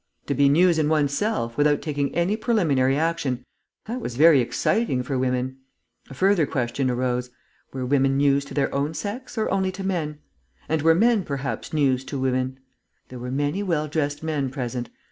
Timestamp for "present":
14.49-14.89